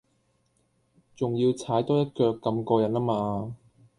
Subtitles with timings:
[1.15, 3.55] 仲要踩多一腳咁過癮呀嗎